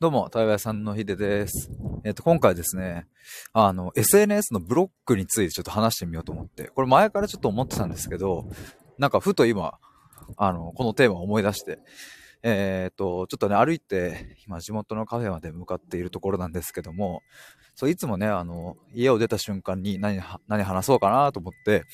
[0.00, 1.70] どうも、対話屋さんのひでです。
[2.04, 3.06] えっ、と、今回ですね、
[3.52, 8.48] あの、SNS のブロックについてちょっと話してみようと思って、これ前からちょっと思ってたんですけど、
[8.96, 9.74] なんかふと今、
[10.38, 11.80] あの、このテーマを思い出して、
[12.42, 17.20] えっ、と、ちょっとね、歩いて、今地元のカフェまで向かっているところなんですけども、
[17.74, 21.84] そう、いつもね、あの、家を出た瞬間に何、何話そうかなと思って、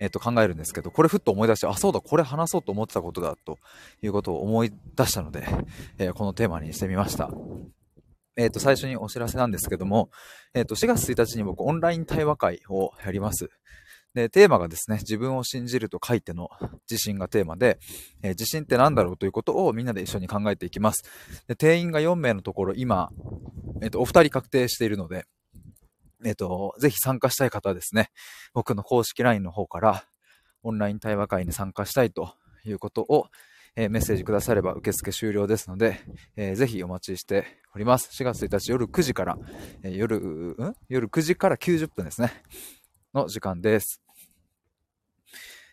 [0.00, 3.58] えっと、考えるんですけど、これふっと思い出して、あ、そうだ、これ話そうと思ってたことだ、と
[4.02, 5.46] いうことを思い出したので、
[5.98, 7.30] えー、このテーマにしてみました。
[8.36, 10.10] えっ、と、最初にお知らせなんですけども、
[10.54, 13.50] えっ、と、4月1日に僕、オンライン対話会をやります。
[14.14, 16.48] で、テーマがですね、自分を信じると書いての
[16.90, 17.78] 自信がテーマで、
[18.22, 21.04] えー、自信って何だろうということをみんなで一緒に考えていきます。
[21.46, 23.10] で、定員が4名のところ、今、
[23.82, 25.26] えっ、と、お二人確定しているので、
[26.24, 28.10] えっ、と、ぜひ参加したい方はですね、
[28.52, 30.04] 僕の公式 LINE の方から、
[30.62, 33.26] オンライン対話会に参加したいということを、
[33.76, 36.00] えー、メッセージくだされば受付終了ですので、
[36.36, 38.10] えー、ぜひお待ちしております。
[38.20, 39.38] 4月1日夜9時から、
[39.82, 40.76] えー、夜、ん？
[40.88, 42.32] 夜9時から90分ですね。
[43.14, 44.02] の時間です。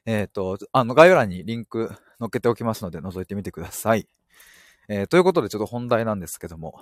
[0.05, 1.89] えっ、と、あの、概要欄にリンク
[2.19, 4.07] 載っけておきますので、覗いてみてください。
[4.87, 6.81] えということで、ちょっと本題なんですけども、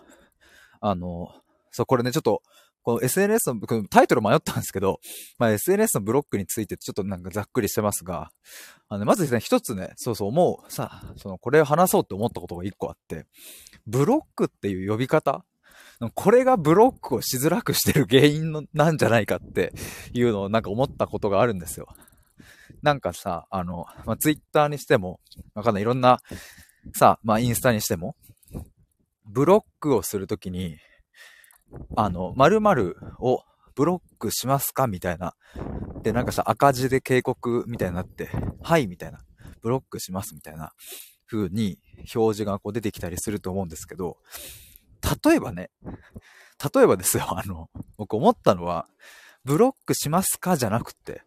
[0.79, 1.33] あの、
[1.71, 2.43] そう、これね、ちょっと、
[2.85, 4.99] この SNS の、タイトル迷ったんですけど、
[5.39, 8.29] まあ、SNS のブロックについてちょっとなんかざっくりしてますが、
[8.89, 13.25] あの、まずですね、一つね、そうそう思う、さ、その、これを話そうって思ったことが一個あって、
[13.87, 15.43] ブロックっていう呼び方
[16.13, 19.73] これがブロックをしづらくしてる原因のなんじゃないかって
[20.13, 21.87] いうのをなんか思ったことがあるんですよ。
[22.81, 25.19] なんかさ、あの、まあ、ツイッターにしても、
[25.55, 26.19] わかんない、いろんな、
[26.93, 28.15] さ、まあ、インスタにしても、
[29.25, 30.77] ブロックをするときに、
[31.95, 33.43] あの、〇〇を
[33.75, 34.87] ブロックしますか？
[34.87, 35.33] みたいな。
[36.03, 38.29] で、なんかさ、赤字で警告みたいになって、
[38.61, 39.19] はいみたいな。
[39.61, 40.73] ブロックしますみたいな
[41.25, 41.79] 風に
[42.13, 44.17] 表示がこう出てきたりすると思うんですけど、
[45.25, 45.71] 例えばね、
[46.73, 48.87] 例えばですよ、 あの、僕思ったのは、
[49.43, 51.23] ブロックしますかじゃなくて、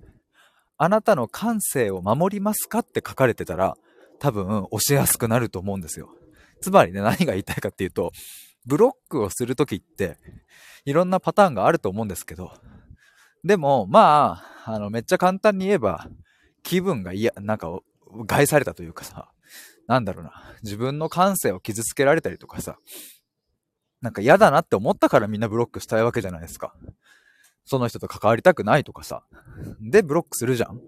[0.77, 3.77] あなたの感性を守りますかって書かれてたら、
[4.21, 6.09] 多分押しやすくなると思うんですよ。
[6.61, 8.13] つまりね、何が言いたいかっていうと、
[8.67, 10.19] ブロックをするときって、
[10.85, 12.53] いろんなパターンがあると思うんですけど、
[13.45, 16.09] でも、まあ、あの、めっちゃ簡単に言えば、
[16.63, 17.81] 気分が嫌、なんか、
[18.27, 19.31] 害されたというかさ、
[19.87, 20.33] なんだろうな、
[20.63, 22.79] 自分の感性を傷つけられたりとかさ、
[24.01, 26.75] なんか嫌だなって思ったからみんなブロックしたいわけじゃないですか。
[27.65, 29.25] その人と関わりたくないとかさ。
[29.81, 30.81] で、ブロックするじゃん。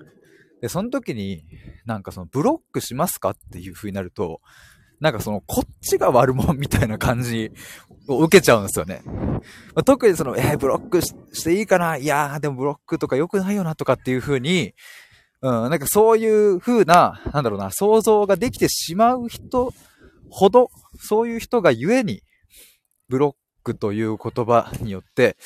[0.60, 1.44] で、その時に、
[1.84, 4.40] なんかそのブロックしますかっていう風になると、
[5.00, 7.50] なんかその、こっちが悪者みたいな感じ
[8.06, 9.02] を受けちゃうんですよね。
[9.06, 9.42] ま
[9.76, 11.96] あ、特にその、えー、ブロックしていいかな？
[11.96, 14.74] いやー、でもブロックとか良くないよなとかっていう風に、
[15.42, 19.72] うん、なんかそういう風な、なんだろうな、想像ができてしまう人
[20.28, 20.68] ほど、
[20.98, 22.22] そういう人がゆえに、
[23.08, 23.34] ブロッ
[23.64, 25.36] クという言葉によって、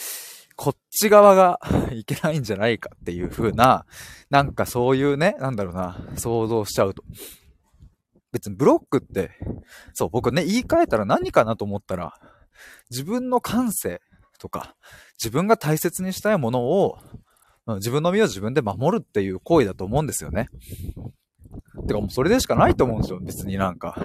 [0.56, 1.60] こっち側が
[1.92, 3.86] いけないんじゃないかっていう風な、
[4.30, 7.04] なんかそういうね、なんだろうな、想像しちゃうと。
[8.34, 9.30] 別にブロックって、
[9.92, 12.14] そう、僕ね、言い換えたら何かなと思ったら、
[12.90, 14.00] 自分の感性
[14.40, 14.74] とか、
[15.22, 16.98] 自分が大切にしたいものを、
[17.76, 20.48] 自分の身を自分で守るっていう行為だと思うんですよね。
[21.86, 24.04] てかもうそれでしかないと思うんですよ、別になんか。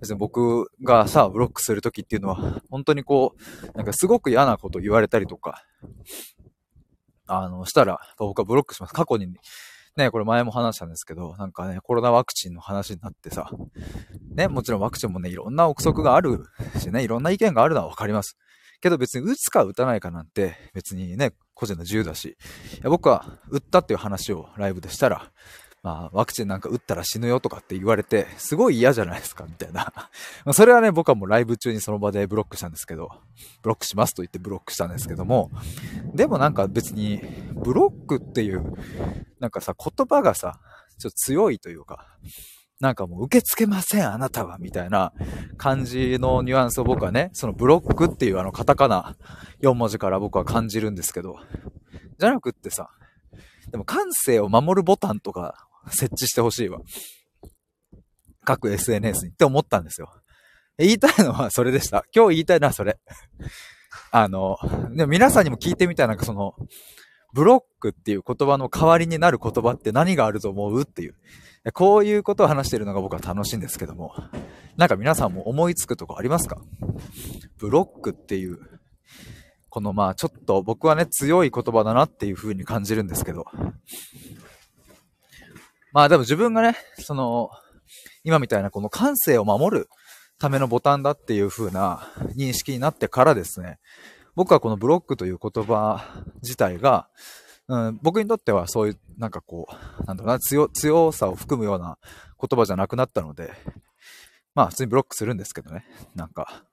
[0.00, 3.34] 別に僕がさ、ブロックするときっていうのは、本当にこ
[3.74, 5.62] う、なんかすごく嫌なこと言われたりとか、
[7.26, 8.94] あの、したら、僕はブロックします。
[8.94, 9.28] 過去に
[9.96, 13.50] ね、これ前も話したんですけど、なんかね、コロナワクチンの話になってさ、
[14.34, 16.44] ね、もちろんワクチンもね、いろんな憶測がある
[16.80, 18.36] しね、いろんな意見があるのはわかります。
[18.80, 22.36] けど別に打つか打たないかなんて別にね、個人の自由だし、
[22.74, 25.32] いや僕は打ったっていう話をライブでしたら、
[25.84, 29.92] まあ、ワクチンなんか打ったら死ぬよとかって言われて、すごい嫌じゃないですか、みたいな。
[30.46, 33.10] ま、それはね、僕はもうライブ中にその場でブロックしたんですけど、
[33.60, 35.50] ブロックしますと言ってブロックしたんですけども、
[36.14, 38.64] でもなんか別に、ブロックっていう、
[39.40, 40.58] なんかさ、言葉がさ、
[40.98, 42.16] ちょっと強いというか、
[42.80, 45.12] なんかもう受け付けません、あなたは、みたいな
[45.58, 49.16] 感じのニュアンスを僕はね、そのブロックっていうあのカタカナ
[49.60, 51.36] 4文字から僕は感じるんですけど、
[52.18, 52.88] じゃなくってさ、
[53.70, 56.80] でも感性を守るボタンとか 設置してほしいわ。
[58.44, 60.12] 各 SNS にって思ったんですよ。
[60.78, 62.04] 言いたいのはそれでした。
[62.14, 62.98] 今日言いたいのはそれ。
[64.10, 64.58] あの、
[64.94, 66.54] で皆さんにも聞いてみたいなんかその、
[67.32, 71.14] ブロックっていう言葉の代わりになる言葉って何があると思うっていう。
[71.72, 74.12] こういうことを話してるのが僕は楽しいんですけども。
[74.76, 76.58] なんか皆さんも思いつくとこありますか？
[77.58, 78.58] ブロックっていう、
[79.68, 83.46] このまあちょっと僕はね強い言葉だなっていう風に感じるんですけど。
[85.94, 87.50] まあでも自分がね、その、
[88.24, 89.88] 今みたいなこの感性を守る
[90.40, 93.78] ためのボタンだっていう風な認識になってからですね、
[94.34, 96.04] 僕はこのブロックという言葉
[96.42, 97.08] 自体が、
[97.68, 101.96] うん、僕にとってはそういう、なんかこう、なんだろうな、強、強さを含むような
[102.40, 103.52] 言葉じゃなくなったので、
[104.56, 105.86] まあ普通にブロックするんですけどね、
[106.16, 106.64] なんか。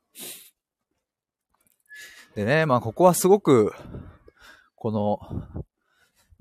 [2.33, 3.71] でね、まあここはすごく、
[4.75, 5.19] この、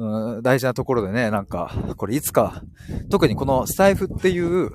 [0.00, 2.62] うん、大事なところでね、なんか、これいつか、
[3.10, 4.70] 特にこのスタイフっていう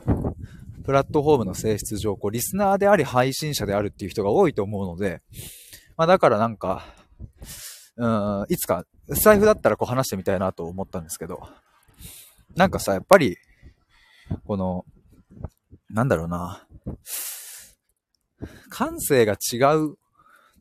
[0.84, 5.24] プラットフォームの性質上、こう、リスナーであり配信者であるっていう人が多いと思うので、
[5.98, 6.86] まあだからなんか、
[7.98, 11.42] うん、いつか、スタイフだったらこう話してみたいなと思ったんですけど、
[12.56, 13.36] なんかさ、やっぱり、
[14.46, 14.86] この、
[15.90, 16.68] なんだろうな、
[18.70, 19.96] 感性が違う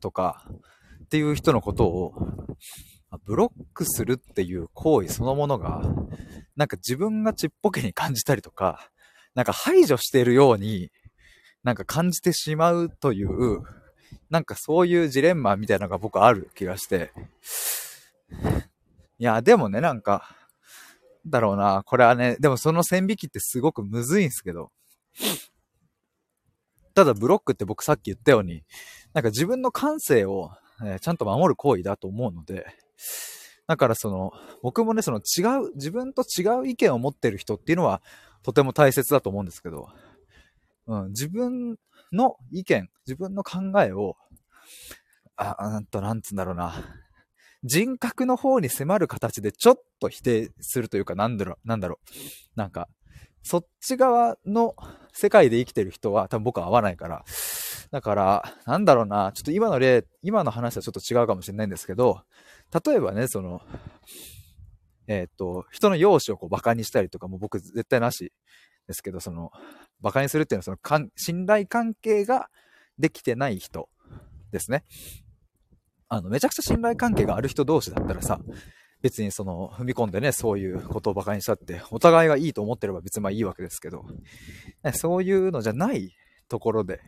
[0.01, 0.47] とか
[1.03, 2.13] っていう人のことを、
[3.23, 5.81] ブロックするっていう行為そのものが、
[6.55, 8.89] なんか自分がちっぽけに感じたりとか、
[9.33, 10.91] なんか排除しているように、
[11.63, 13.61] なんか感じてしまうという、
[14.29, 17.11] なんかそういうジレンマみたいなのが僕ある気がして。
[19.17, 20.35] いや、でもね、なんか、
[21.25, 24.71] だろうな、これはね、でもその線引きってすごくむずいんすけど、
[26.93, 28.63] ただブロックって僕さっき言ったように、
[29.13, 30.51] なんか自分の感性を、
[30.83, 32.65] え、ちゃんと守る行為だと思うので、
[33.67, 34.31] だからその、
[34.61, 38.01] 僕もね、その違う、自分と違う意見を持ってる人っていうのは、
[38.43, 39.89] とても大切だと思うんですけど、
[40.87, 41.77] うん、自分
[42.11, 44.15] の意見、自分の考えを、
[45.35, 46.73] あ、なんと、なんつうんだろうな。
[47.63, 51.99] 人格の方に迫る形でちょっと否定するというか、なんだろう、なんだろ
[52.55, 52.59] う。
[52.59, 52.87] なんか、
[53.41, 54.75] そっち側の
[55.11, 57.25] 世界で生きてる人は多分僕は合わないから。
[57.91, 62.21] だから、なんだろうな、ちょっと今の例、今の話はちょっと違うかもしれないんですけど、
[62.85, 63.61] 例えばね、その、
[65.07, 68.33] えっ、と、人の容姿をこう馬鹿にしたりとかも僕絶対なし
[68.87, 69.51] ですけど、その、
[70.01, 72.49] 馬鹿にするっていうのはそのかん、信頼関係が
[72.97, 73.89] できてない人
[74.51, 74.83] ですね。
[76.07, 78.39] あの、めちゃくちゃ信頼関係がある人同士だったらさ、
[79.01, 84.05] 別にその、踏み込んでね、そういうことを馬鹿にしたって、お互いがいいと思ってれば別にまあいいわけですけど、
[84.93, 86.15] そういうのじゃない
[86.47, 87.01] ところで、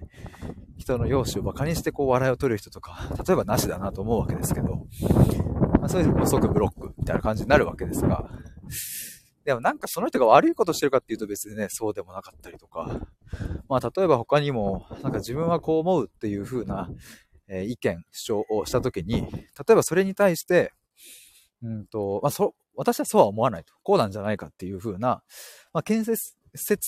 [0.77, 4.85] 人の容姿を馬鹿にしてこう笑いを取る人とか、例えばなしだなと思うわけですけど、
[5.79, 8.29] まあ、そういうのも即ブロックみたいな感じになるわけですが、
[9.45, 12.99] でもなんかその人が悪いことしてるかっていうと別にね、そうでもなかったりとか、
[13.69, 16.89] まあ例えば他にも、なんか自分はこう思うっていう風な、
[17.47, 20.73] え、意見、主張をしたときに、例えばそれに対して、
[21.61, 23.73] うんと、まあそ、私はそうは思わないと。
[23.83, 25.23] こうなんじゃないかっていう風な、
[25.73, 26.35] まあ建設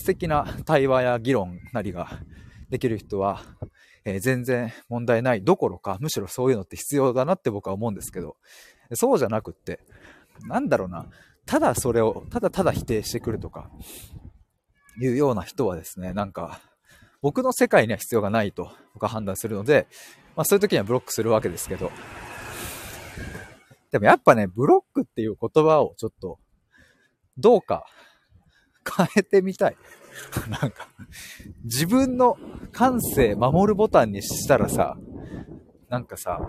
[0.06, 2.20] 的な対話や議論なりが
[2.70, 3.42] できる人は、
[4.06, 8.38] えー、全然問題ないどころか、むしろそういうのって必要だなって僕は思うんですけど、
[8.94, 9.80] そうじゃなくって、
[10.48, 11.08] なんだろうな、
[11.46, 13.70] ただそれを、ただただ否定してくるとか、
[15.02, 16.62] いうような人はですね、なんか、
[17.22, 19.88] 僕の世界には必要がないと僕は判断するので、
[20.36, 21.92] まあそういう時にはブロックするわけですけど、
[23.92, 26.40] でもやっぱね、ブロックっていう言葉をちょっと、
[27.38, 27.86] どうか
[28.96, 29.78] 変えてみたい。
[30.50, 30.88] なんか、
[31.64, 32.38] 自分の
[32.72, 34.98] 感性守るボタンにしたらさ、
[35.90, 36.42] なんかさ、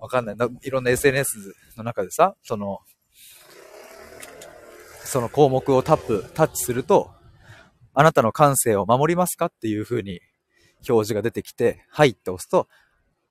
[0.00, 0.36] わかんない。
[0.62, 2.80] いろんな SNS の中でさ、その、
[5.04, 7.10] その項目をタップ、タッチすると、
[7.94, 10.20] あなたの感性を守りますかっていう風に
[10.88, 12.68] 表示が出てきて、はいって押すと、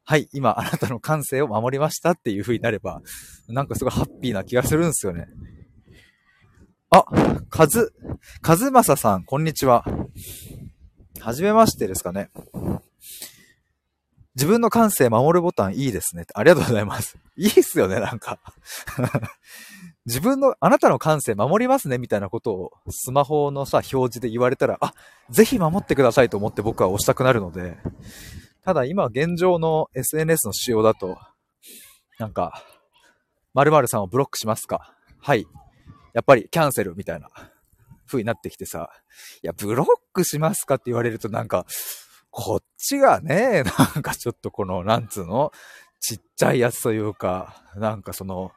[0.04, 3.02] はい、今あなたの感性を守りましたっていう風になれば、
[3.48, 5.28] なんかすごいハッピーな気がするんですよね。
[6.90, 7.04] あ、
[7.50, 7.94] かず、
[8.42, 9.84] かずまささん、こんにちは。
[11.20, 12.30] はじめましてですかね。
[14.36, 16.24] 自分の感性守るボタンいいですね。
[16.34, 17.18] ありがとうございます。
[17.36, 18.40] いいっすよね、なんか
[20.06, 24.94] 自分の、あなたの感性守りますね、みたいなことをスマホのさ、表示で言われたら、あ、
[25.30, 27.78] ぜひ守ってくださいと思って僕は押したくなるので、
[28.64, 31.18] ただ今現状の SNS の仕様だと、
[32.18, 32.64] なんか、
[33.54, 35.46] 〇〇さんをブロックしますかはい。
[36.18, 37.30] やっぱりキャンセルみたいな
[38.08, 38.90] 風になってきてさ、
[39.44, 41.68] いや、ブロックしますかって言われるとなんか、
[42.32, 43.62] こっちがね、
[43.96, 45.52] なんかちょっとこの、なんつうの
[46.00, 48.52] ちっちゃいやつというか、なんかその、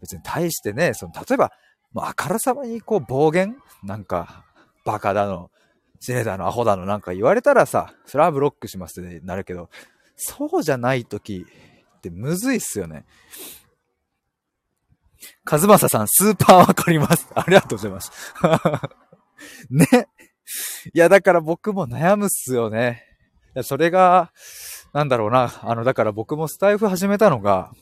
[0.00, 1.52] 別に対してね、その、例えば、
[1.92, 4.46] もうあからさまにこう暴言なんか、
[4.86, 5.50] バカだの、
[6.00, 9.68] 死ねだの、アホだのなんか言われたらさ、それはブロックしますってなるけど、
[10.16, 11.44] そうじゃない時
[11.98, 13.04] ってむずいっすよね。
[15.44, 17.28] カズマサさん、スーパーわかります。
[17.34, 18.12] ありがとうございます。
[19.70, 20.08] ね。
[20.92, 23.04] いや、だから僕も悩むっすよね。
[23.62, 24.32] それが、
[24.92, 25.52] なんだろうな。
[25.62, 27.72] あの、だから僕もスタイフ始めたのが、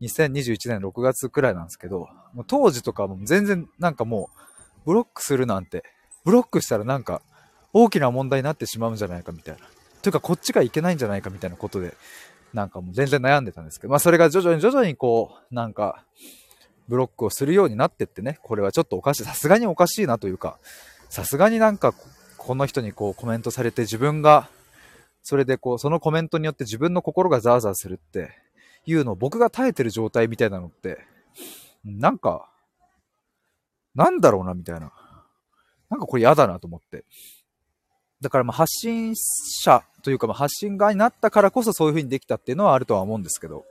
[0.00, 4.40] 2021年6月くらいなんですけど、もう当時とかも全然なんかもう、
[4.86, 5.84] ブロックするなんて、
[6.24, 7.22] ブロックしたらなんか、
[7.72, 9.66] 大きな問題になってしまうんじゃないかみたいな。
[10.02, 11.94] というか、こっちがいけないんじゃないかみたいなことで、
[12.54, 16.04] なんかもう全然悩んでたんですけど、まあそれが徐々に徐々にこう、なんか、
[16.88, 20.58] ブロックをするようになってってね、これはちょっとおかしい、さすがにおかしいなというか、
[21.10, 21.92] さすがになんか、
[22.38, 24.48] この人にこうコメントされて自分が、
[25.22, 28.30] それでこう、そのコメントによって自分の心がザーザーするって
[28.86, 30.98] いうのを僕が耐えてる状態みたいなのって、
[31.84, 32.48] なんか、
[33.96, 34.92] なんだろうなみたいな。
[35.90, 37.04] なんかこれ嫌だなと思って。
[38.20, 43.64] だからまあ発信者というかまあ発信側になったからこそそういう風にできたっていうのはあるとは思うんですけど、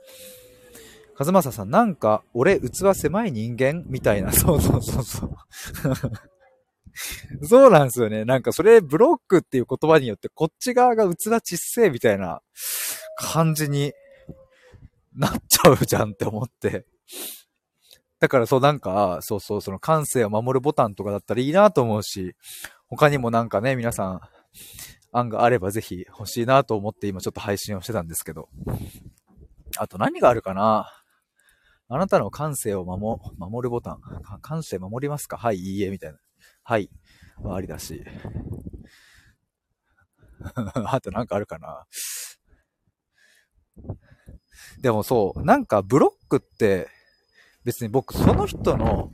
[1.16, 5.36] 和正さん、なんか俺器狭い人間みたいな、 そうそうそうそう。
[7.46, 8.24] そうなんですよね。
[8.24, 12.40] なんかそれブロックっていう言葉によってこっち側が器ちっせえみたいな
[13.16, 13.92] 感じに
[15.14, 16.84] なっちゃうじゃんって思って。
[18.20, 22.34] だからそうなんか、そうそう、その感性を守るボタンとかだったらいいなと思うし、
[22.88, 24.20] 他にもなんかね、皆さん
[25.16, 28.48] 案があればぜひ欲しいなと思って今ちょっと配信をしてたんですけど。
[29.78, 30.88] あと何があるかな？
[31.88, 34.00] あなたの感性を守守るボタン。
[34.42, 35.36] 感性守りますか？
[35.36, 36.18] はい、いいえ、みたいな。
[36.62, 36.90] はい。
[37.42, 38.04] はありだし。
[40.86, 41.86] あとなんかあるかな？
[44.80, 46.88] でもそう、なんかブロックって
[47.64, 49.10] 別に僕その人の、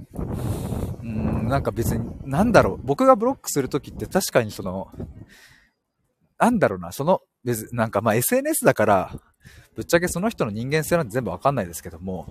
[1.02, 4.88] うん、なんか別に、なんだろう、僕がブロックするときって確かにその、
[6.40, 9.14] なんだろうな、その、別、なんかまあ SNS だから、
[9.76, 12.26] ぶっちゃけその人の人間性なんて全部わかんないですけども、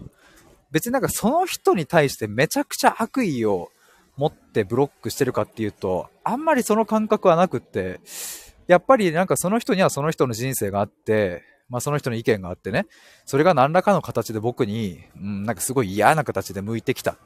[0.71, 3.71] 別になんかその人に対してめちゃくちゃ悪意を
[4.17, 8.01] 持ってブロックしてるかっていうと、あんまりその感覚はなくって、
[8.67, 12.87] やっぱりなんかその人にはその人の人生があって、まあその人の意見があってね、
[13.25, 17.17] それが何らかの形で僕に、うん、なんかすごい嫌な形で向いてきた。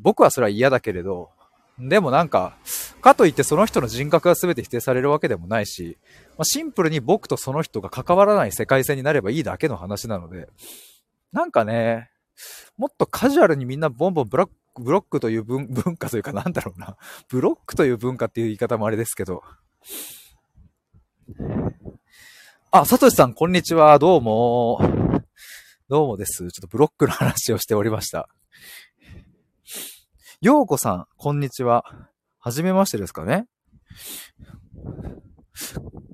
[0.00, 1.30] 僕はそれは嫌だけれど、
[1.78, 2.56] でもなんか、
[3.00, 5.96] かといってその人の人格が全て否定されるわけでもないし、
[6.36, 10.48] まあ、シンプルに僕とその人が関わらない世界線になればいいだけの話なので、
[11.32, 12.10] なんかね、
[12.76, 16.96] もっとカジュアルにみんなボンボンブラックブロックという文 文化というかなんだろうな。
[17.28, 19.42] ブロックという文化っていう言い方もあれですけど。
[22.70, 23.98] あ、サトシさん、こんにちは。
[23.98, 24.80] どうも。
[25.88, 26.38] どうもです。
[26.38, 28.28] ちょっとブロックの話をしておりました。
[30.40, 31.84] ようこさん、こんにちは。
[32.38, 33.46] はじめましてですかね。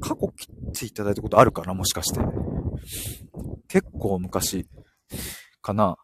[0.01, 2.21] 過去切っていただいたことあるかなもしかして。
[3.69, 4.67] 結構昔
[5.61, 5.99] かな。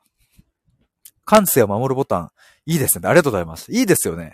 [1.24, 2.30] 感性を守るボタン。
[2.66, 3.08] いいですね。
[3.08, 3.72] ありがとうございます。
[3.72, 4.32] いいですよね。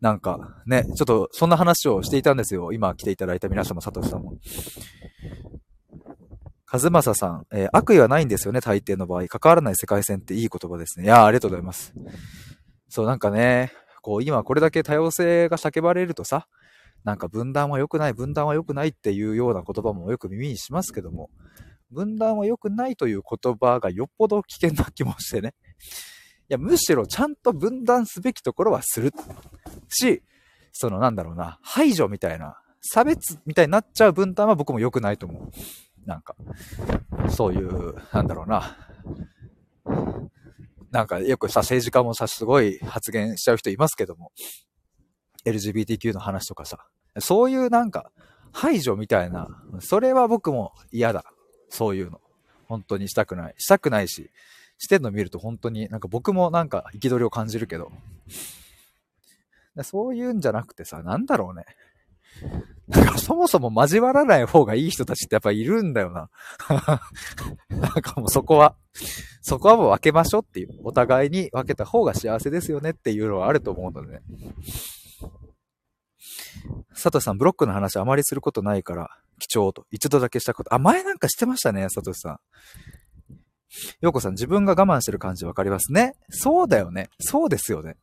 [0.00, 2.72] なんか、ね、ちょっと、そんな話をしていたんですよ。
[2.72, 4.38] 今来ていただいた皆様、サトシさんも。
[6.64, 9.28] カズマサさん、えー、悪意はないんですよね、大抵の場合。
[9.28, 11.04] 関わらない世界線っていい言葉ですね。
[11.04, 11.92] いやありがとうございます。
[12.88, 16.46] そう、なんかね、こう、今これだけ多様性が叫ばれるとさ、
[17.04, 21.30] なんか分断は良くない、分断は良くないっていうような言葉もよく耳にしますけども、
[21.90, 25.54] 分断は良くないという言葉がよっぽど危険な気もしてね。
[26.48, 29.12] いや、むしろちゃんと分断すべきところはする。
[29.88, 30.22] し、
[30.72, 35.50] そのなんだろうな、排除みたいな、差別みたいになっちゃう分断は僕も良くないと思う。
[36.06, 36.36] なんか、
[37.28, 38.76] そういう、なんだろうな。
[40.90, 44.32] なんかよくさ、政治家もさ、すごい発言しちゃう人いますけども、
[45.44, 46.86] LGBTQ の話とかさ、
[47.18, 48.10] そういうなんか、
[48.52, 49.48] 排除みたいな、
[49.80, 51.24] それは僕も嫌だ。
[51.68, 52.20] そういうの。
[52.68, 53.54] 本当にしたくない。
[53.58, 54.30] したくないし、
[54.78, 57.92] してんの見ると本当になんか僕もなんか憤りを感じるけど、
[59.82, 61.64] そういうんじゃなくてさ、なんだろうね。
[62.88, 66.30] なんかそもそも交わらない方がいい人たちってやっぱいるんだよな。
[67.68, 68.76] なんかもうそこは、
[69.42, 70.70] そこはもう分けましょうっていう。
[70.84, 74.22] お互いに分けた方が幸せですよねっていうのはあると思うのでね。
[76.94, 79.86] 佐藤さん、ブロックの話あまりすることないから、貴重と。
[79.90, 80.72] 一度だけしたこと。
[80.72, 82.38] あ、前なんかしてましたね、佐藤さん。
[84.00, 86.14] ようこさん、自分が我慢してる感じわかりますね。
[86.30, 87.10] そうだよね。
[87.20, 87.96] そうですよね。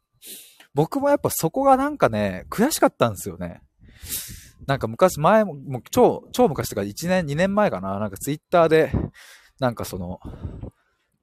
[0.74, 3.62] 僕もやっぱそこがなんかね、悔しかったんですよね。
[4.66, 8.92] なんか昔前も、もう超、超昔とか1年、2年前かな、なんかツイッターで、
[9.60, 10.20] なんかその、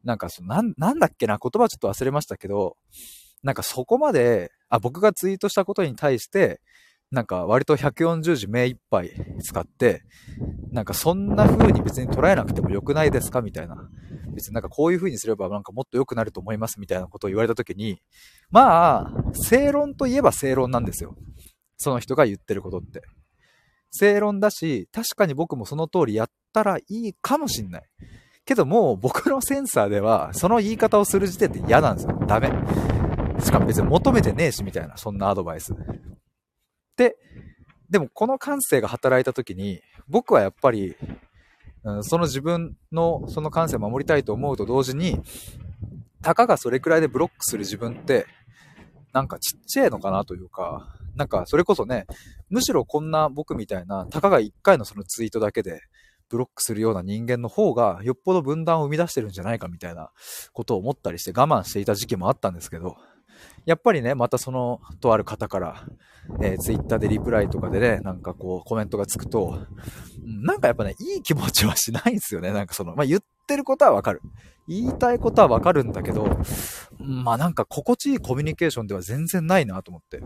[0.05, 2.77] なんかその、なん、なんだっけな、言葉ちょっと忘れましたけど、
[3.43, 6.61] なんかそこまで、あ、僕がツイートしたことに対して、
[7.11, 9.11] なんか割と140字目いっぱい
[9.43, 10.03] 使って、
[10.71, 13.89] なんかそんな風に別に捉えなくても良くないですかみたいな。
[14.33, 18.01] 別になんかこういう風にすればなんかもっと良くなると思いますみたいなことを言われた時に、
[18.51, 21.17] まあ、正論といえば正論なんですよ。
[21.81, 23.03] その人が言ってることって。
[23.91, 27.83] 正論だし、確かに僕もその通りやったらいいかもしんない。
[28.45, 32.23] けどもう僕のセンサーでは、その言い方をする時点で嫌なんですよ。
[32.27, 32.53] ダメ。
[33.41, 35.73] しかも別に求めてねえし、みたいな、そんなアドバイス。
[35.73, 35.77] っ
[36.97, 37.17] て
[37.89, 40.97] でもこの感性が働いた時に、僕はやっぱり、
[41.83, 45.19] うん、その自分のその感性を守りたいと思うと同時に、
[46.23, 48.27] たかがそれくらいでブロックする自分って、
[49.13, 52.07] なんかちっちゃいのかなというか、なんかそれこそね、
[52.49, 55.83] むしろこんな僕みたいな、たかが1回のそのツイートだけで
[56.29, 60.11] ブロックするような人間の方が、よっぽど分断を生み出してるんじゃないかみたいな
[60.53, 62.97] ことを思ったりして我慢していた時期もあったんですけど、
[63.67, 65.85] やっぱりね、またその、とある方から、
[66.41, 69.67] えー、ツイッターでリプライとかでね、なんかこう、コメントがつくと、
[70.25, 72.53] なんかやっぱね、いい気持ちはしないんですよね。
[72.53, 74.21] なんかその、まあ、言ってることはわかる。
[74.69, 76.39] 言いたいことはわかるんだけど、
[76.99, 80.21] まあなんか心地いいコミュニケーションでは全然ないなと思って。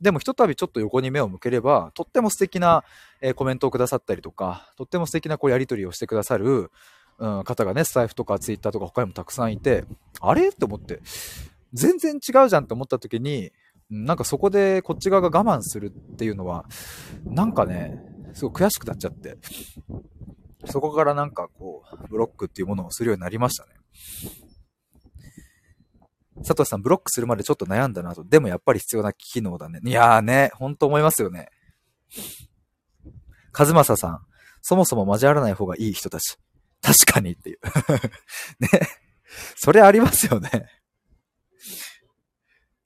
[0.00, 2.84] でもひとたびちょっと横に目を向ければ、とっても素敵な、
[3.20, 6.70] えー、コメントをくださったりとか、とっても素敵なこうやりとりをしてくださる、
[7.18, 9.84] うん、方がね、スタイフとかツイッターとか他にもたくさんいて、
[10.20, 10.48] あれ？
[10.48, 11.00] って思って、
[11.72, 13.52] 全然違うじゃんって思った時に、
[13.90, 16.64] なんかそこでこっち側が我慢するっていうのは、
[17.24, 18.00] なんかね、
[18.34, 19.36] すごい悔しくなっちゃって、
[20.66, 23.72] そこからなんかこう、ブロックっていうものをするようになりましたね。
[26.38, 28.24] 佐藤さん、ブロックするまでちょっと悩んだなと。
[28.24, 29.80] でもやっぱり必要な機能だね。
[29.84, 31.48] いやーね、ほんと思いますよね。
[33.56, 34.20] 和正さん、
[34.62, 36.36] そもそも交わらない方がいい人たち。
[36.80, 37.58] 確かにっていう。
[38.60, 38.68] ね。
[39.56, 40.68] それありますよね。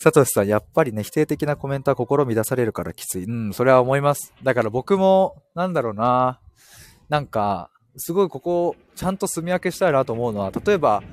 [0.02, 3.25] サトシさん、やっぱりね、否定的なコメントは心乱されるからきつい。
[3.25, 4.32] うん、それは思います。
[4.42, 6.40] だから僕も、なんだろうな。
[7.09, 11.04] なんか、すごいここ、ちゃんと住み分けしたいなと思うのは、例えば、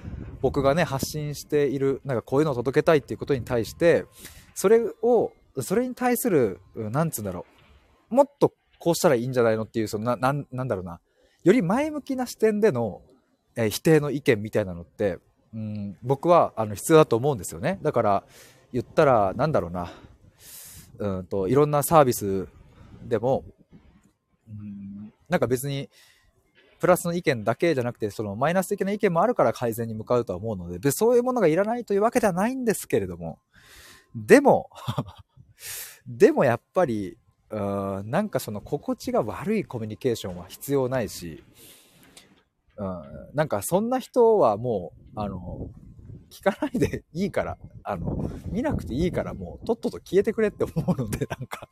[0.41, 4.05] 僕がね、発信している、なんかこういうのを届けたいっていうことに対して、
[4.55, 5.31] それを、
[5.61, 7.45] それに対する、なんつうんだろ
[8.11, 8.15] う。
[8.15, 10.99] もっとこうしたらいいんじゃないのっていう、そのな、なん、なんだろうな。
[11.43, 13.01] より前向きな視点での、
[13.55, 15.19] えー、否定の意見みたいなのって、
[15.53, 17.79] うん、僕はあの必要だと思うんですよね。
[17.81, 18.23] だから、
[18.71, 19.91] 言ったら、なんだろうな。
[20.99, 22.47] うんと、いろんなサービス
[23.03, 23.43] でも、
[24.47, 25.89] うん、なんか別に、
[26.79, 33.39] プラスの意見だけじゃなくて、そのマイナス的な意見もあるから改善に向かうとは思うので、でそういうものがいらないというわけではないんですけれども、
[34.15, 34.69] でも
[36.07, 37.17] でもやっぱり、
[37.51, 41.43] うん、なんかその心地が悪いコミュニケーションは必要ないし、
[42.77, 45.69] うん、なんかそんな人はもう、あの、
[46.29, 51.69] 聞かないでいいから、あの、見なくていいからもう、とっとと消えてくれって思うので、なんか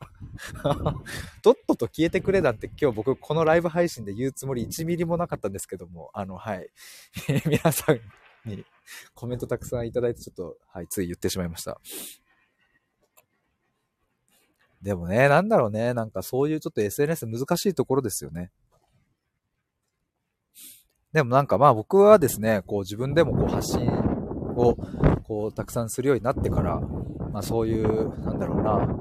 [1.42, 6.68] とっとと消えてくれなんて今日僕このライブ配信で言うつもり1ミリもなかったんですけども、あの、はい。
[7.46, 8.00] 皆さん
[8.48, 8.64] に
[9.14, 11.80] コメントたくさんいただいてちょっと、はい、つい言ってしまいました。
[14.82, 18.50] でもね、なんだろうね、なんかそういうちょっと SNS 難しいところですよね。
[21.12, 24.07] でもなんかまあ僕はですね、こう自分でもこう発信
[24.58, 24.76] を
[25.22, 26.80] こうたくさんするようになってから、
[27.32, 29.00] まあそういう、なんだろうな、うん、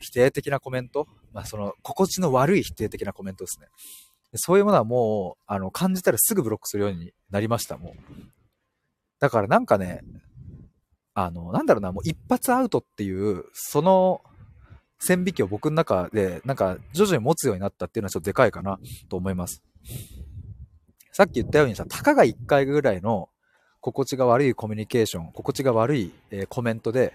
[0.00, 3.66] 否定的なコメント、まあその心地の悪い否定的なコメントですね。
[4.34, 7.92] そういうものはもう、あの、感じたらすぐブロックするようになりました、もう。
[9.20, 10.00] だからなんかね、
[11.14, 14.22] あの、なんだろうな、もう一発アウトっていう、その
[14.98, 19.62] 線引きを僕の中で、なんか徐々に持つようになったっていうのはちょっとでかいかなと思います。
[21.12, 23.28] さっき言ったようにさ、たかが1回ぐらいの
[23.82, 27.12] 心地が悪いコミュニケーション、心地が悪い、えー、コメントで、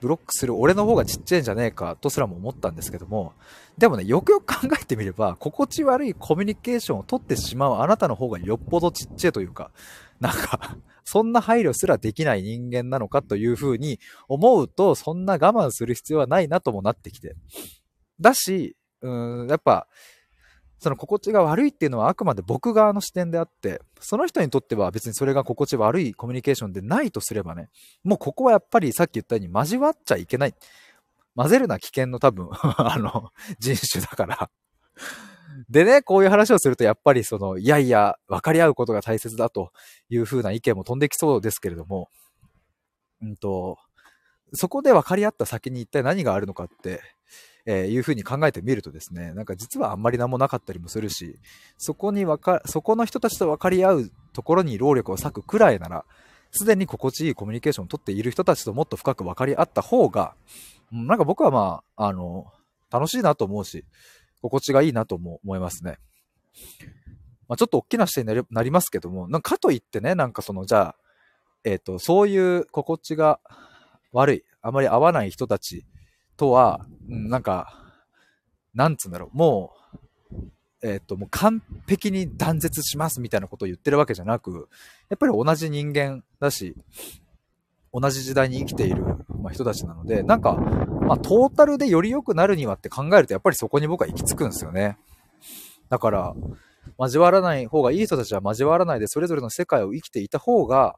[0.00, 3.34] ブロックする俺の方がちっちゃいんじゃねえかとすらも思ったんですけども、
[3.78, 9.70] でもね、よくよく考えてみれば、心地悪いコミュニケーションを取ってしまうあなたの方がよっぽどちっちゃいというか、
[10.18, 17.36] なんかそんな配慮すらできない人間なのかというふうに思うと、そんな我慢する必要はないなともなってきて。
[18.20, 19.86] だし、うん、やっぱ、
[20.78, 27.68] その心地が悪いっていうのはあくまで僕側の視点であって、その人にとっては別にそれが心地悪いコミュニケーションでないとすればね、
[28.04, 30.54] もうここはやっぱりさっき言ったように交わっちゃいけない。
[31.34, 34.50] 混ぜるな危険の多分 あの、人種だから
[35.68, 39.72] でね、こういう話をするとやっぱりその、いやいや、分かり合うことが大切だと
[40.10, 42.10] いう風な意見も飛んできそうですけれども、
[43.22, 43.78] うんと、
[44.52, 47.00] そこで分かり合った先に一体何があるのかって
[47.66, 51.38] えー、いうふうに考えてみるとですね、なんか実はあんまり何もなかったりもするし、
[51.76, 56.04] そこにわか、そこの人たちと分かり合うところに労力を割くくらいなら、
[56.52, 60.34] すでに心地いいコミュニケーションをとっている人たちともっと深く分かり合った方が、
[60.92, 62.46] なんか僕はまあ、あの、
[62.90, 63.84] 楽しいなと思うし、
[64.42, 65.98] 心地がいいなとも思いますね。
[67.48, 70.96] まあ、ちょっと大きな視点になりますけども、なんかといってね、なんかその、じゃあ、
[71.64, 73.40] えっ、ー、と、そういう心地が
[74.12, 75.84] 悪い、あまり合わない人たち
[76.36, 77.82] とは、なんか、
[78.74, 79.72] なんつうんだろう、も
[80.32, 80.50] う、
[80.82, 84.68] えっ、と、もう完璧に断絶しますみたいなことを言ってるわけじゃなく、
[85.08, 86.76] やっぱり同じ人間だし、
[87.92, 89.02] 同じ時代に生きている、
[89.40, 94.98] まあ、人たちなので、なんか、まあ、トータルでより良くなるにはって考えると、やっぱりそこに僕は行き着くんですよね。
[95.88, 96.34] だから、
[96.98, 100.96] 交わらない方がいい人たちは交わらないで、それぞれの世界を生きていた方が、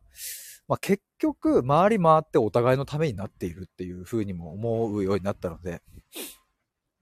[0.68, 5.82] まあ、結局、回り回ってお互いのためになっているっていう風にも思うようになったので、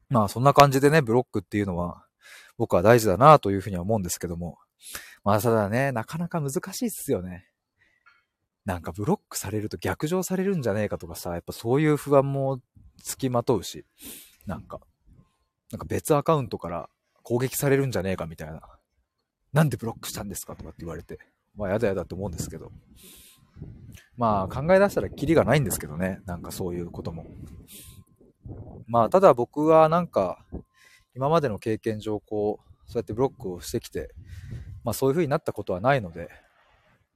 [0.08, 2.04] まあ、そんな感じでね、ブロックっていうのは、
[2.56, 4.58] 僕は大事だなというふうには思うんですけども、
[5.24, 7.48] まあ、ただね、なかなか難しいっすよね。
[8.64, 12.60] なんかブロックされると逆上されるんじゃねえかとかさ、やっぱそういう不安も
[13.02, 13.84] つきまとうし、
[14.46, 14.80] なんか、
[15.72, 16.88] なんか別アカウントから
[17.22, 18.60] 攻撃されるんじゃねえかみたいな。
[19.52, 21.18] なんでブロックしたんですかとかって言われて。
[21.56, 22.70] まあやだやだって思うんですけど。
[24.16, 26.20] まあ考え出したらキリがないんですけどね。
[26.26, 27.26] なんかそういうことも。
[28.86, 30.44] まあただ僕はなんか
[31.14, 34.14] 今までの経験上こう、そうやってブロックをしてきて、
[34.84, 36.30] まあそういう風になったことはないので、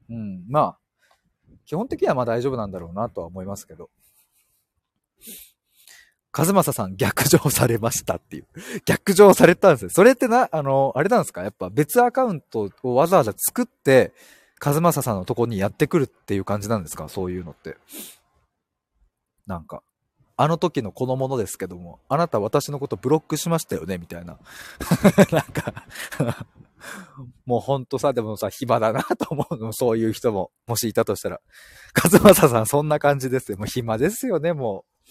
[0.08, 0.78] うん、まあ
[1.66, 3.90] 基本的にはまあ大丈夫なんだろうなとは思いますけど。
[6.32, 8.46] 和正さん逆上されましたっていう。
[8.84, 9.90] 逆上されたんですよ。
[9.90, 11.42] それってな、あの、あれなんですか？
[11.42, 14.12] やっぱ別アカウントをわざわざ作って、
[14.62, 17.08] 和正さんのとこにやってくるっていう感じなんですか？
[17.08, 17.76] そういうのって。
[19.46, 19.82] なんか、
[20.36, 23.98] あの時のこのものですけども、あなた私のことブロックしましたよね？
[23.98, 24.38] みたいな。
[25.32, 25.86] なんか
[27.44, 31.40] もうほんとさ、でもさ、暇だなと思うの、そういう人も、もしいたとしたら。
[32.02, 33.58] 和正さん、そんな感じですよ。
[33.58, 35.10] もう暇ですよね、もう。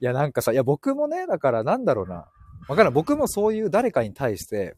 [0.00, 2.26] いや、なんかさ、いや、僕もね、だからなんだろうな。
[2.68, 2.94] わからん。
[2.94, 4.76] 僕もそういう誰かに対して、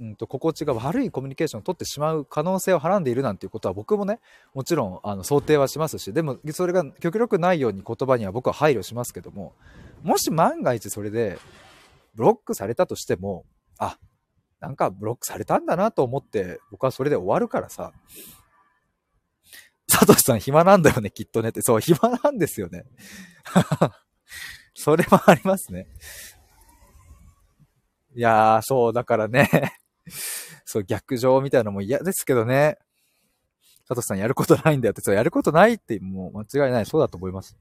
[0.00, 4.18] うんと、心地が悪いコミュニケーションを取ってしまう可能性をはらんでいるなんていうことは僕もね、
[4.54, 9.54] もちろん、あの、想定はしますし、でも、それが極力ないように言葉には僕は配慮しますけども、
[10.02, 11.38] もし万が一それで、
[12.14, 13.44] ブロックされたとしても、
[13.78, 13.98] あ、
[14.58, 17.92] なんかブロックされたんだなと思って、僕はそれで終わるからさ、
[19.86, 21.60] サトシさん暇なんだよね、きっとねって。
[21.60, 22.84] そう、暇なんですよね。
[24.74, 25.88] それもありますね。
[28.14, 29.74] いやー、そう、だからね
[30.64, 32.78] そう、逆上みたいなのも嫌ですけどね。
[33.88, 36.86] サトシさんやることないんだよって、そう、やることないってもう間違いない。
[36.86, 37.56] そうだと思います。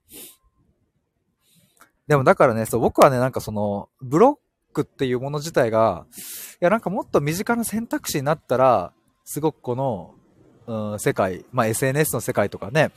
[2.07, 4.39] でもだからね、そう、僕はね、なんかその、ブロ
[4.71, 6.05] ックっていうもの自体が、
[6.61, 8.93] いやなんかもっと身近な選択肢になったら、
[9.25, 10.15] すごくこの、
[10.65, 12.91] うん、世界、まあ SNS の世界とかね、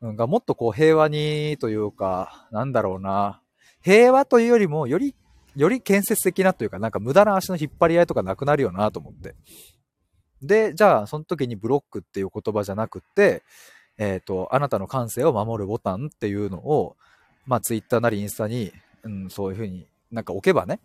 [0.00, 3.40] うん、がもっとこう平和にというか、なんだろうな、
[3.82, 5.14] 平和というよりも、より、
[5.56, 9.34] より建設的なというか、なんか無駄な足の引っ張り合いとかなくなるよなと思って。
[10.42, 13.42] で、じゃあ、その時にブロックっていう言葉じゃなくて、
[13.96, 16.96] えっ、ー、と、あなたの感性を守るボタンっていうのを、
[17.46, 18.72] まあ、ツイッターなりインスタに、
[19.04, 20.80] うん、そういうふうになんか置けばね、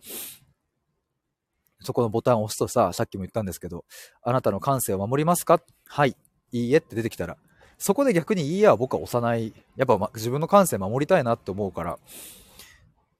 [1.82, 3.86] そこのボタンを押すとさ、さっきも言ったんですけど、
[4.22, 5.62] あなたの感性を守りますか？
[5.88, 6.16] はい。
[6.52, 7.38] いいえって出てきたら、
[7.78, 9.54] そこで逆にいいえは僕は押さない。
[9.78, 11.98] やっぱ、ま、自分の感性守りたいなって思うから、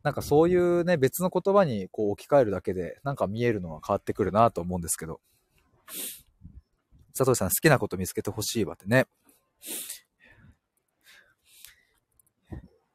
[0.04, 5.20] なんかそういうね、別の言葉にこう置き換えるだけで、なんか見えるのは変わってくるなと思うんですけど。
[7.18, 9.08] 佐藤さん好きなこと見つけてほしいわってね。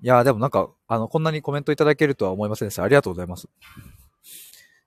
[0.01, 2.85] いやでもなんか、あの、こんなにコメントいただけるとは思いませんでした。
[2.85, 3.49] ありがとうございます。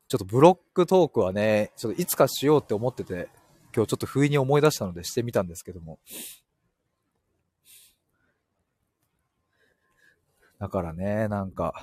[0.07, 3.29] ちょっとブロックトークはね、ちょっといつかしようって思ってて、
[3.75, 5.99] 今日ちょっと不意に思い出したのでしてみたんですけども。
[10.59, 11.73] だからね、なんか、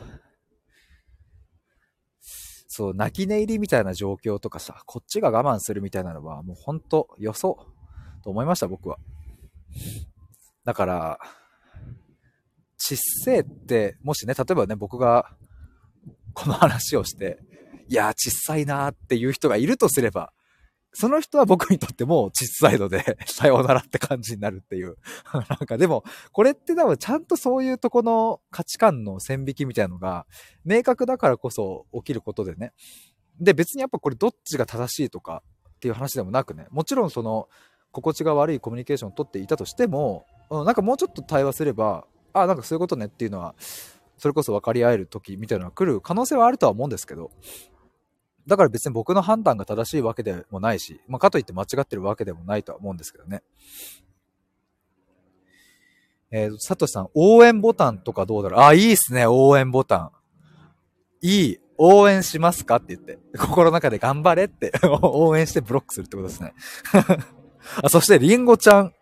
[2.67, 7.69] そう、泣き寝入りみたいな状況とかさ、こっちが我慢するみたいなのは、もうほんと、よそ、
[8.25, 8.99] と思いました、僕は。
[10.65, 11.19] だから、
[12.77, 15.37] ちっせえって、もしね、例えばね、僕が
[16.33, 17.39] この話をして、
[17.89, 20.33] いやー、ちっさいなーっていう人がいるとすれば、
[20.97, 24.97] その人は僕にとってもちっさいので、 さようならって感じになるっていう。
[25.51, 30.27] なんかでも、これって多分ちゃんとそういうとこの価値観の線引きみたいなのが、
[30.65, 32.73] 明確だからこそ起きることでね。
[33.41, 37.49] で、別にやっぱこれどっちが正しいとかっていう話でもなくね、もちろんその、
[37.91, 43.55] 心地が悪いコミュニケーションをとっていたとしても、うん、なんかもうちょっと対話すれば、あ、なんかそういうことねっていうのは、
[44.19, 47.31] それこそ分かり合える時みたいなのが来る可能性はあるとは思うんですけど、
[48.47, 53.43] だから別に僕の判断が正しいわけでもないし、まあ、かといって間違ってるわけでもないとは思うんですけどね。
[56.31, 58.61] えー、サトシさん、応援ボタンとかどうだろう？
[58.63, 60.11] あ、いいっすね、応援ボタン。
[61.23, 61.61] いい。
[61.77, 63.19] 応援しますかって言って。
[63.39, 66.55] 心の中で頑張れって 応援してブロックするってことですね。
[67.83, 68.95] あ、そして、リンゴちゃん。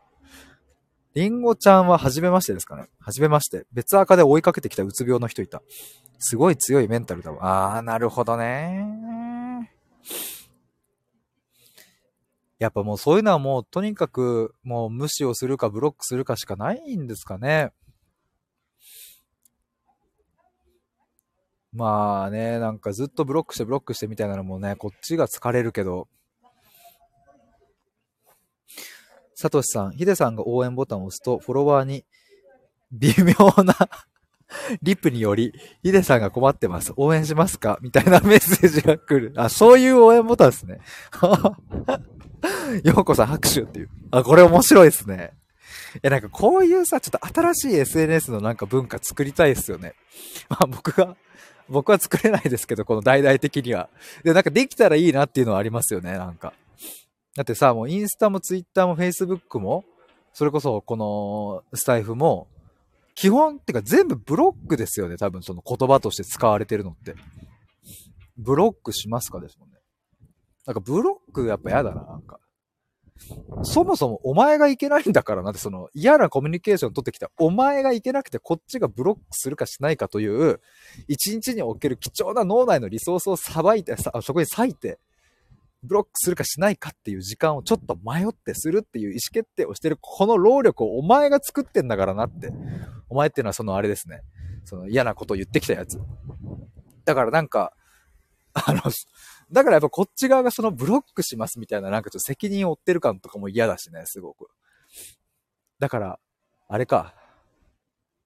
[1.15, 3.67] りんごちゃんは初めましてですかね初めまして。
[3.73, 5.63] 別赤で追いかけてきたうつ病の人いた。
[6.19, 7.77] すごい強いメンタルだわ。
[7.77, 9.22] あー、なるほどね。
[12.59, 17.73] やっぱもうそういうのはもうとにかくもう無視をするかブロックするかしかないんですかね。
[21.73, 26.07] まあね、なんかずっとブロックしてブロックしてみたいなのもね、こっちが疲れるけど。
[29.35, 32.05] サトシさん、ヒデさんが応援ボタンを押すと、フォロワーに
[32.93, 33.33] 微妙
[33.65, 33.75] な
[34.83, 36.93] リップにより、ヒデさんが困ってます。
[36.97, 37.79] 応援しますか？
[37.83, 39.33] みたいな メッセージが来る。
[39.37, 40.79] あ、そういう応援ボタンですね。
[42.85, 43.89] ようこさん拍手っていう。
[44.11, 45.33] あ、これ面白いですね。
[46.03, 49.95] え、なんかこういうさ、ちょっと新しい SNS のなんか文化作りたいですよね。
[50.49, 51.17] ま あ僕が、
[51.69, 53.89] 僕は作れないですけど、この大々的には。
[54.25, 56.53] で、なんかできたらいいなっていうのはありますよね、なんか。
[57.37, 59.85] だってさ、もうインスタもツイッターもフェイスブックも、
[60.35, 62.49] それこそこのスタイフも、
[63.15, 67.15] 基本ってか全部ブロックですよね、多分その言葉として使われてるのって。
[68.37, 69.77] ブロックしますかですもんね。
[70.67, 72.39] なんかブロックやっぱ嫌だな、なんか。
[73.63, 80.61] そもそもお前がいけないんだからなって、その嫌なコミュニケーション取ってきたお前がいけなくてこっちがブロックするかしないかという、
[81.09, 84.99] 一日における貴重な脳内のリソースをさばいて、さそこに割いて、
[85.83, 92.53] ブロックするかしないかっていう時間をちょっと迷ってするっていう意思決定をしてる、この労力をお前が作ってんだからなって。
[93.09, 94.23] お前っていうのはそのあれですね。
[94.65, 96.01] その嫌なことを言ってきたやつ。
[97.05, 97.73] だからなんか、
[98.55, 98.83] あの、
[99.51, 104.49] だからやっぱこっち側がそのブロックしますみたいななんかちょっと責任を負ってる感とかも嫌だしね、すごく。
[105.79, 106.19] だから、
[106.69, 107.15] あれか、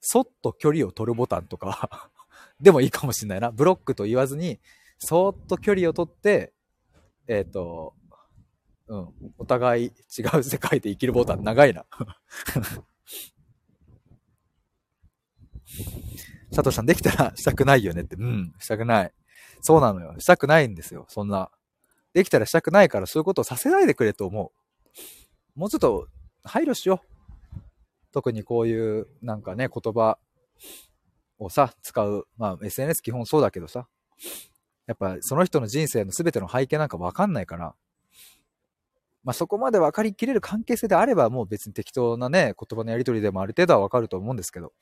[0.01, 2.11] そっと距離を取るボタンとか
[2.61, 3.51] でもいいかもしんないな。
[3.51, 4.61] ブロックと言わずに、
[4.99, 6.53] そーっと距離を取って、
[7.29, 7.95] えっ、ー、と、
[8.89, 9.09] うん、
[9.39, 11.85] お互い違う世界で生きるボタン長いな
[16.51, 18.17] 佐藤さんできたらしたくないよねって。
[18.17, 19.13] うん、したくない。
[19.61, 20.15] そうなのよ。
[20.19, 21.07] したくないんですよ。
[21.09, 21.51] そんな。
[22.15, 24.53] できたらしたくないからそういうことをさせないでくれと思
[25.57, 25.59] う。
[25.59, 26.09] もうちょっと
[26.45, 27.61] 配慮しよう。
[28.13, 30.19] 特にこういうなんかね、言葉
[31.39, 32.27] をさ、使う。
[32.39, 33.89] まあ SNS 基本そうだけどさ。
[34.87, 37.75] やっぱその人の人生の全ての背景なんかわかんないから。
[39.25, 44.73] まあそこまで分かりきれる関係性であればもう別に適当なね、言葉のやりとりでもある程度はわかると思うんですけど。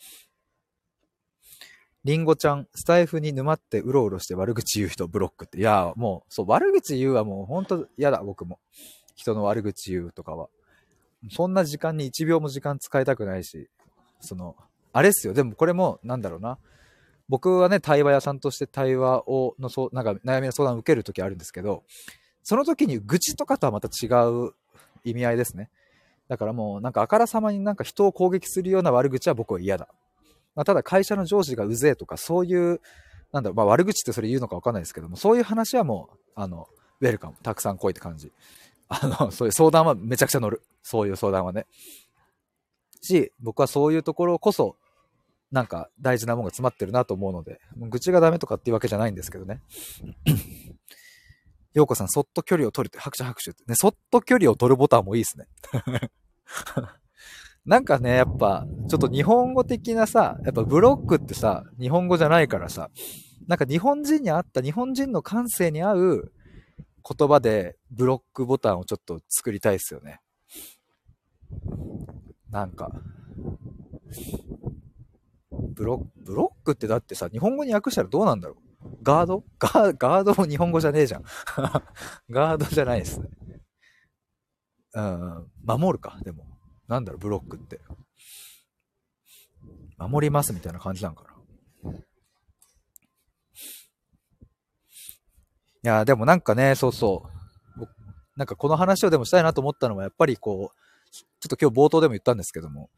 [2.04, 5.58] りんごちゃん、スタイフに沼ってうろうろして悪口言う人ブロックって。
[5.58, 8.58] いや、もう、そう、悪口言うはもう本当嫌だ、僕も。
[9.16, 10.50] 人の悪口言うとかは。
[11.30, 13.70] そんな時間に1秒も時間使いたくないし、
[14.20, 14.54] その、
[14.92, 15.32] あれっすよ。
[15.32, 16.58] でもこれも、なんだろうな。
[17.28, 21.84] 僕はね、対話屋さんとして対話を、の、そう、なんか悩みの相談を受けるときあるんですけど、
[22.42, 24.52] その時に愚痴とかとはまた違う
[25.04, 25.70] 意味合いですね。
[26.28, 29.88] だからもう、なんかあからさまになんか人を攻撃するような悪口は僕は嫌だ。
[30.54, 32.80] まあ、ただ会社の上司がうぜえとか、そういう、
[33.32, 36.68] なんだろう、まあ、悪口ってそれ言うのかわかんないですけども、そういう話はもう、あの、
[37.00, 38.32] ウェルカム、たくさん来いって感じ。
[38.88, 40.62] あの、そういう相談はめちゃくちゃ乗る。
[40.82, 41.66] そういう相談はね。
[43.00, 44.76] し、僕はそういうところこそ、
[45.54, 49.60] なんか大事なものが詰まってるなと思うので、愚痴がダメとかっていうわけじゃないんですけどね。
[51.74, 53.62] ようこさん、そっと距離を取るって、拍手拍手って。
[53.68, 55.46] ね、そっと距離を取るボタンもいいですね。
[57.64, 62.90] なんかね、やっぱ、ちょっと日本語的なさ、やっぱブロックってさ、日本語じゃないからさ、
[63.46, 66.32] なんか日本人に合った、日本人の感性に合う
[67.08, 70.20] 言葉でブロックボタンをちょっと作りたいですよね。
[72.50, 72.90] なんか、
[75.74, 78.98] ブロブロックってだってさ、日本語に訳したらどうなんだろう？
[79.02, 79.44] ガード？
[79.58, 81.24] ガードも日本語じゃねえじゃん。
[82.30, 83.28] ガードじゃないですね。
[84.94, 86.46] うん、守るか、でも。
[86.86, 87.80] なんだろう、ブロックって。
[89.96, 91.30] 守りますみたいな感じなんかな。
[91.92, 91.96] い
[95.82, 97.28] や、でもなんかね、そうそ
[97.78, 97.88] う。
[98.36, 100.76] なんかこの話をでもしたいなと思ったのは、やっぱりこう、
[101.10, 102.90] ちょっと今日冒頭でも言ったんですけども、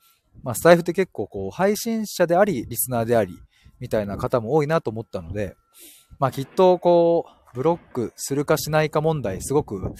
[0.42, 3.38] まあ、スタイフって結構こう、配信者であり、リスナーであり、
[3.81, 5.57] みたいな方も多いなと思ったので、
[6.18, 9.94] まあきっとこう、ブロックするかしないか問題、すごく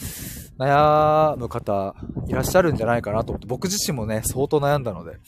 [0.59, 1.95] 悩む方
[2.29, 5.19] いらっしゃるんじゃないかなと思って、僕自身もね、相当悩んだので。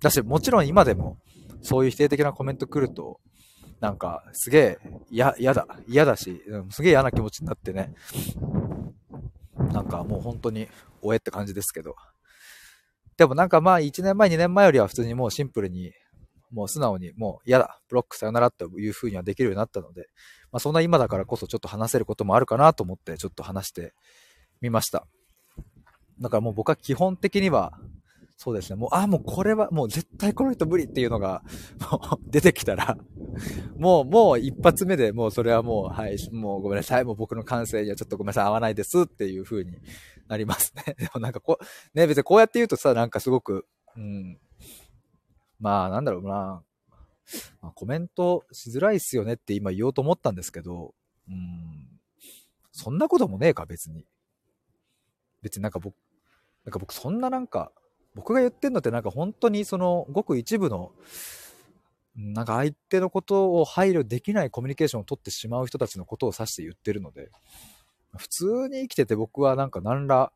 [0.00, 1.18] だし、もちろん今でも、
[1.62, 3.20] そういう否定的なコメント来ると、
[3.80, 4.78] なんか、すげえ、
[5.10, 7.94] 嫌、嫌だ、嫌だし、すげえ嫌な気持ちになってね。
[9.72, 10.68] なんかもう本当に、
[11.02, 11.94] おえって感じですけど。
[13.16, 15.92] でもなんかまあ1年前、2年前よりは普通にもうシンプルに
[16.50, 20.08] もう素直にもう嫌だ、ブロックさよならという風にはできるようになったので、
[20.52, 23.94] まあ、そんな今だからこそちょっと話せることもあるかなと思ってちょっと話して
[24.60, 25.06] みました。
[26.20, 27.72] だからもう僕は基本的には、
[28.36, 28.76] そうですね。
[28.76, 31.42] もう、あ、もうこれは、もう絶対この人無理っていうのが、
[31.90, 32.98] もう出てきたら、
[33.78, 37.04] もう、もう一発目でもうそれはもう、はい、もうごめんなさい。
[37.04, 38.44] もう僕の感性にはちょっとごめんなさい。
[38.44, 39.78] 合わないですっていう風に
[40.28, 40.96] なりますね。
[41.00, 44.38] でもなんかこう、ね、別にこうやって言うとさ、なんかすごく、うん。
[45.58, 46.62] まあ、なんだろうな。
[47.62, 50.94] まあ、コメントしづらいっすよねって今言おうと思ったんですけど、
[51.28, 52.00] うん。
[52.70, 54.06] そんなこともねえか、別に。
[55.40, 55.96] 別になんか僕、
[56.64, 57.72] なんか僕そんななんか、
[58.16, 60.90] 僕が言ってんのってなんか本当にそのごく一部の
[62.16, 67.30] なんか相手のことを配慮できないコミュニケーションを取ってしまう人たちのことを指して言ってるので、
[68.16, 70.32] 普通に生きてて僕はなんか何ら、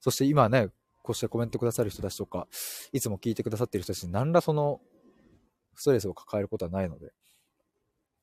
[0.00, 0.70] そして今ね、
[1.02, 2.48] こうしてコメントくださる人たちとか、
[2.92, 4.80] いつも聞いてくださってる人たちに何らその
[5.76, 7.12] ストレスを抱えることはないので、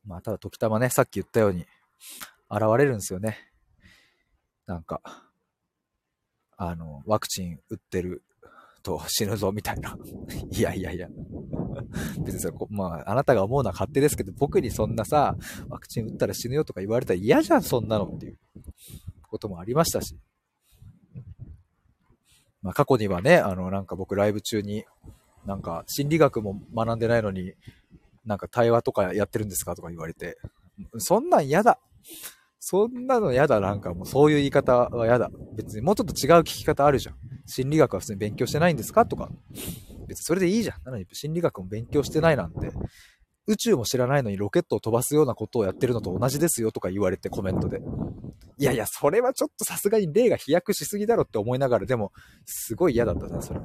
[0.05, 1.65] まあただ時たまね、さっき言ったように
[2.51, 3.37] 現れるんですよね。
[4.65, 5.01] なんか、
[6.57, 8.21] あの、ワクチン打ってる
[8.85, 9.97] と死ぬぞみたいな。
[10.51, 11.09] いやいやいや。
[12.23, 15.35] 別にそれ、まあ、あなたが思うのは勝手ですけど、僕にそんなさ、
[15.67, 18.37] ワクチン打ったら死ぬよとか言われたら嫌じゃん、そんなのっていう
[19.23, 20.15] こともありましたし。
[22.61, 24.85] まあ、過去にはね、あの、なんか僕ライブ中に、
[25.45, 27.53] なんか心理学も学んでないのに、
[28.25, 30.37] なんか対話とかやってるんですかとか言われて、
[30.99, 31.79] そんなん嫌だ。
[32.59, 33.59] そんなの嫌だ。
[33.59, 35.29] なんかもうそういう言い方は嫌だ。
[35.55, 37.15] 別にもうちょっと違う聞き方あるじゃん。
[37.45, 39.05] 心理学は普通に勉強してないんですか？
[39.05, 39.29] とか。
[40.07, 40.83] 別にそれでいいじゃん。
[40.83, 42.71] なのに心理学も勉強してないなんて。
[43.47, 47.79] 宇宙も知らないのにロケットを飛ばすようなことをやってるのと同じですよとか言われてコメントで。
[48.57, 52.11] いやいや、それはちょっとさすがに例が飛躍しすぎだろって思いながら、でも、
[52.45, 53.59] すごい嫌だったな、それ。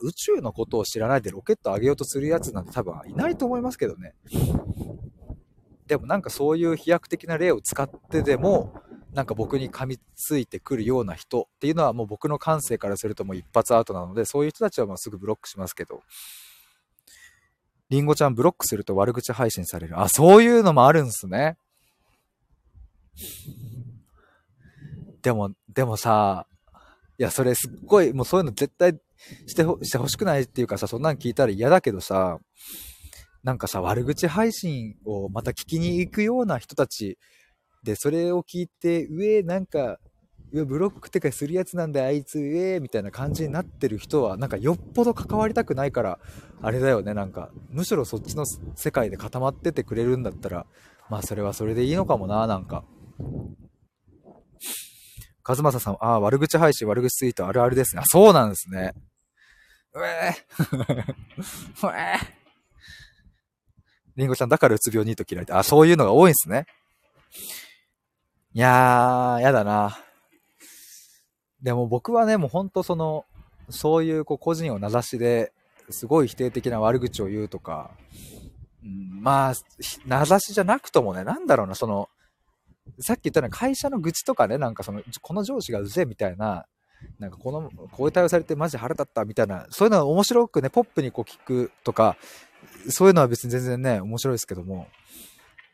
[0.00, 4.14] 宇宙のことを知らないでロケット上げようとするやつなんて多分いないと思いますけどね。
[5.86, 8.74] でもなんかそういう飛躍的な例を使ってでも、
[9.12, 16.02] なんか僕に噛みついてくるような人っていうのはもう僕の感性からするともう一発アウトなので、そういう人たちはもうすぐブロックしますけど、
[17.90, 20.00] りんごちゃんブロックすると悪口配信される。
[20.00, 21.56] あ、そういうのもあるんすね。
[25.20, 26.46] でも、でもさ、
[27.18, 28.98] いや、それすっごい、もうそういうの絶対
[29.46, 32.38] してほ、してほしくないっていうかさ、そんなん聞いたら嫌だけどさ、
[33.44, 37.18] なんかさ、悪口配信をまた聞きに行くような人たち
[37.82, 39.98] で、それを聞いて、上、なんか、
[40.52, 46.18] 上ブロックってかするやつなんだあいつ、上、みたいな感じになってる人は、なんかよっぽど関わりたくないから、
[46.60, 50.66] あれだよね、なんか、むしろそっちの世界で固まっててくれるんだったら、
[51.10, 52.84] まあそれはそれでいいのかもな、なんか。
[55.44, 58.02] 和正さん、ああ、悪口配信、悪口ツイートあるあるですね。
[58.04, 58.92] そうなんですね。
[59.94, 61.12] うえー。
[61.88, 62.42] うえー。
[64.16, 65.52] りんごちゃん、だからうつ病にと嫌いて。
[65.52, 66.66] あ、そういうのが多いんですね。
[68.54, 69.98] いやー、やだな。
[71.62, 73.24] でも僕はね、もうほんとその、
[73.70, 75.52] そういうこう個人を名指しで、
[75.88, 77.92] すごい否定的な悪口を言うとか、
[78.82, 79.54] まあ、
[80.04, 82.10] 名指しじゃなくともね、なんだろうな、その、
[82.98, 86.66] さっき言ったように会社の愚痴とかね、なんかその、この上司がうぜみたいな、
[87.18, 92.16] なんかこの、こういう対応されてマジ腹立ったみたいな、そういうのは面白くね、ポップにこう聞くとか、
[92.90, 94.88] そういうのは別に全然ね、面白いですけども、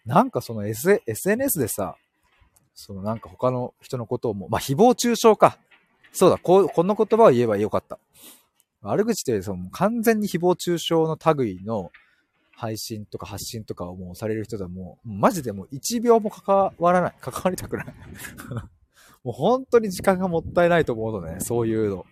[0.05, 1.97] なんかその、S、SNS でさ、
[2.81, 5.59] そのなんか他の人のことをも、まあ、誹謗中傷か。
[6.12, 7.99] そうだ、こう、この言葉を言えばよかった。
[8.83, 11.91] 悪口ってその完全に誹謗中傷の類の
[12.53, 17.14] 配信とか発信とかをもうされる人だもう、マジでもう1秒も関わらない。
[17.21, 17.87] 関わりたくない。
[19.25, 22.07] もう本当に時間がもったいないと思うのね、そういうの。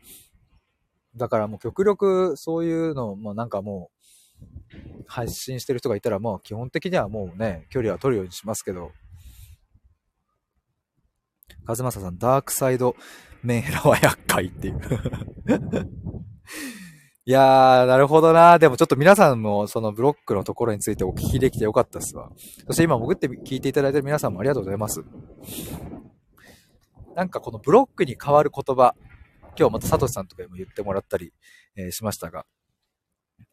[1.14, 3.92] だからもう極力そういうのもなんかも
[4.42, 8.90] う配信してる人がいたらもう基本的にはもうね、距離は取るようにしますけど。
[11.66, 12.96] 和正さん、ダークサイド
[13.42, 14.80] メンヘラは厄介っていう
[17.28, 18.60] いやー、なるほどな。
[18.60, 22.30] でもちょっと皆さんもそのブロックのところについてお聞きできてよかったっすわ。
[22.66, 25.02] そして今潜って聞いていただいてる皆さんもありがとうございます。
[27.16, 28.94] なんかこのブロックに変わる言葉、
[29.58, 31.32] 今日またサトシさんとかにも言ってもらったり、
[31.74, 32.46] えー、しましたが、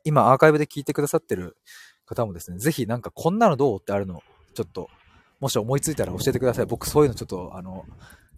[0.04, 1.58] 今アーカイブで聞いてくださってる
[2.06, 4.22] 方もですね、ぜひなんかこんなのどうってあるの、
[4.54, 4.88] ちょっと、
[5.44, 6.66] もし思いついたら教えてください。
[6.66, 7.84] 僕そういうのちょっと、あの、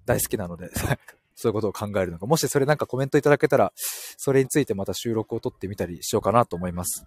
[0.08, 0.72] 大好きなので
[1.36, 2.26] そういうことを考えるのか。
[2.26, 7.06] もしそれなんかコメントいただけたら、それについてまた収録を撮ってみたりしようかなと思います。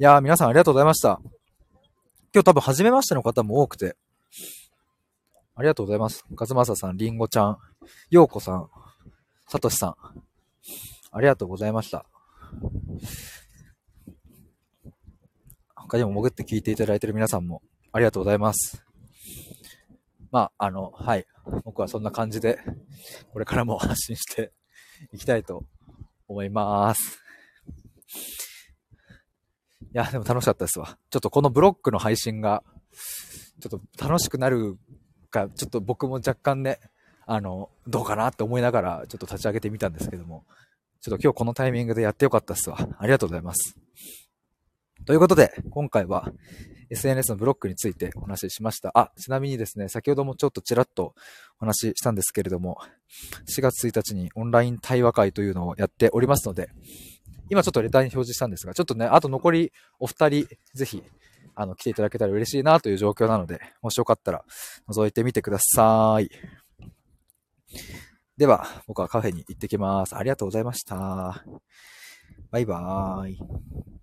[0.00, 1.20] いやー、皆さんありがとうございました。
[2.34, 3.96] 今日多分初めましての方も多くて、
[5.54, 6.24] ありがとうございます。
[6.34, 7.58] かずまささん、りんごちゃん、
[8.10, 8.68] ようこさん、
[9.46, 9.94] さとしさん、
[11.12, 12.04] ありがとうございました。
[15.76, 17.62] 他にも潜って聞いていただいている皆さんも
[17.92, 18.87] ありがとうございます。
[20.30, 21.26] まあ、あの、はい。
[21.64, 22.58] 僕はそんな感じで、
[23.32, 24.52] これからも発信して
[25.12, 25.64] いきたいと
[26.26, 27.22] 思います。
[29.82, 30.98] いや、でも楽しかったですわ。
[31.10, 32.62] ちょっとこのブロックの配信が、
[33.60, 34.76] ちょっと楽しくなる
[35.30, 36.78] か、ちょっと僕も若干ね、
[37.26, 40.44] あの、どうかなって思いながら、ちょっと立ち上げてみたんですけども、
[41.00, 42.76] ちょっと今日このタイミングでやってよかったっすわ。
[42.98, 43.76] ありがとうございます。
[45.08, 46.30] ということで、今回は
[46.90, 48.90] SNS のブロックについてお話ししました。
[48.92, 51.14] あ、ちなみにですね、先ほどもちょっとちらっと
[51.58, 52.76] お話ししたんですけれども、
[53.48, 56.68] 4月1日にオンライン対話会というのをやっておりますので、
[57.48, 61.02] 今ちょっとレターに表示したんですが、ちょっとね、あと残りお二人、ぜひ、
[61.54, 64.44] あの、来ていただけたら嬉しいなという状況なので、もしよかったら
[64.90, 66.28] 覗いてみてください。
[68.36, 70.14] では、僕はカフェに行ってきます。
[70.14, 71.46] ありがとうございました。
[72.50, 73.97] バイバーイ。